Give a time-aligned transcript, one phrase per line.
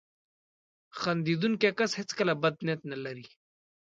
[0.99, 3.25] •خندېدونکی کس هیڅکله بد نیت نه لري.